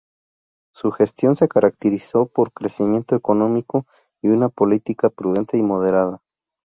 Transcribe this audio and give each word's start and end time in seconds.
Su 0.73 0.89
gestión 0.91 1.35
se 1.35 1.47
caracterizó 1.47 2.25
por 2.25 2.47
un 2.47 2.51
crecimiento 2.55 3.15
económico 3.15 3.85
y 4.23 4.29
una 4.29 4.49
política 4.49 5.11
prudente 5.11 5.57
y 5.57 5.61
moderada. 5.61 6.23